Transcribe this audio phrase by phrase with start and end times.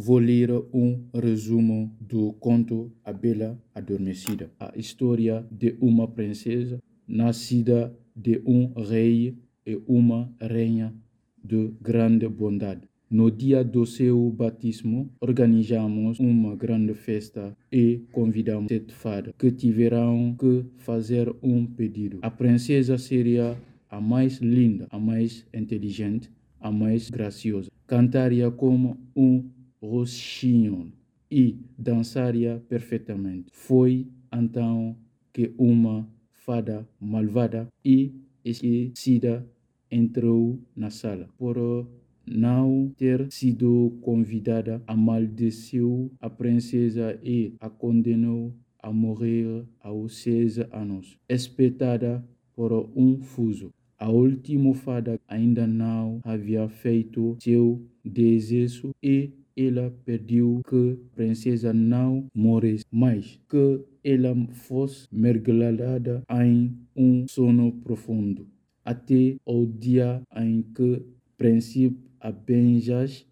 [0.00, 4.48] Vou ler um resumo do conto A Bela Adormecida.
[4.60, 10.94] A história de uma princesa nascida de um rei e uma rainha
[11.42, 12.82] de grande bondade.
[13.10, 20.36] No dia do seu batismo, organizamos uma grande festa e convidamos sete fadas que tiveram
[20.38, 22.20] que fazer um pedido.
[22.22, 23.60] A princesa seria
[23.90, 26.30] a mais linda, a mais inteligente,
[26.60, 27.68] a mais graciosa.
[27.84, 30.92] Cantaria como um roxinho
[31.30, 33.48] e dançaria perfeitamente.
[33.52, 34.96] Foi então
[35.32, 38.12] que uma fada malvada e
[38.44, 39.46] esquecida
[39.90, 41.28] entrou na sala.
[41.36, 41.86] Por
[42.26, 51.18] não ter sido convidada, amaldeceu a princesa e a condenou a morrer aos seis anos,
[51.28, 53.70] espetada por um fuso.
[53.98, 61.72] A última fada ainda não havia feito seu desejo e ela pediu que a princesa
[61.72, 68.46] não morresse, mas que ela fosse mergulhada em um sono profundo,
[68.84, 71.02] até o dia em que
[71.36, 73.26] príncipe Abenjas,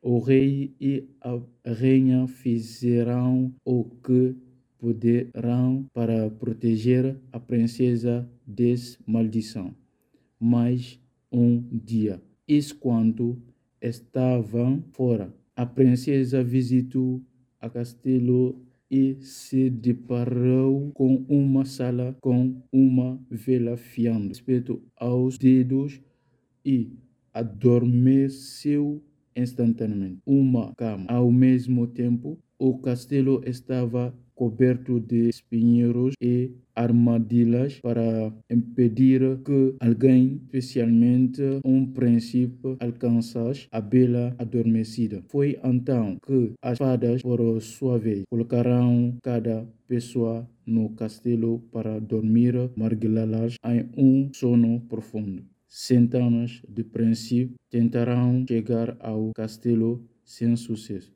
[0.00, 4.36] o rei e a rainha fizeram o que
[4.78, 9.74] poderão para proteger a princesa dessa maldição.
[10.38, 11.00] Mas
[11.32, 13.42] um dia, isso quando
[13.80, 17.22] estavam fora, a princesa visitou
[17.58, 26.00] a castelo e se deparou com uma sala com uma vela fiando respeito aos dedos
[26.64, 26.92] e
[27.32, 29.02] adormeceu
[29.34, 30.20] instantaneamente.
[30.24, 31.06] Uma cama.
[31.08, 40.42] Ao mesmo tempo, o castelo estava coberto de espinheiros e armadilhas para impedir que alguém,
[40.44, 45.22] especialmente um príncipe, alcançasse a bela adormecida.
[45.28, 52.54] Foi então que as fadas, por sua vez, colocaram cada pessoa no castelo para dormir
[52.76, 55.42] mergulhadas em um sono profundo.
[55.68, 61.15] Centenas de príncipes tentarão chegar ao castelo sem sucesso.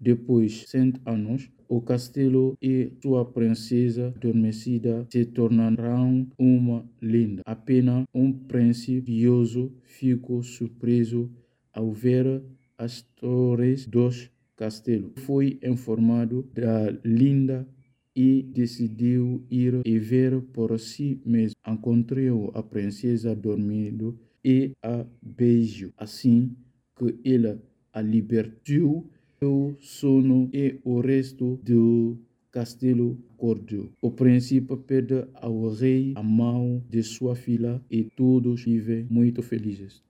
[0.00, 7.42] Depois de cem anos, o castelo e sua princesa adormecida se tornarão uma linda.
[7.44, 11.30] Apenas um príncipe pioso ficou surpreso
[11.72, 12.42] ao ver
[12.78, 15.12] as torres dos castelos.
[15.18, 17.68] Foi informado da linda
[18.16, 21.54] e decidiu ir e ver por si mesmo.
[21.68, 25.92] Encontrou a princesa dormindo e a beijou.
[25.96, 26.56] Assim
[26.96, 27.62] que ela
[27.92, 29.08] a libertou
[29.42, 32.18] o sono e o resto do
[32.50, 33.90] castelo acordou.
[34.02, 39.98] O príncipe pede ao rei a mão de sua filha e todos vivem muito felizes.